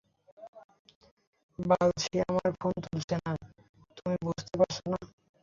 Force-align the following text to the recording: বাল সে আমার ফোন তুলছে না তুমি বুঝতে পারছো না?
বাল 1.59 1.89
সে 2.03 2.17
আমার 2.29 2.49
ফোন 2.59 2.73
তুলছে 2.83 3.15
না 3.19 3.31
তুমি 3.97 4.15
বুঝতে 4.25 4.53
পারছো 4.59 4.83
না? 4.91 4.99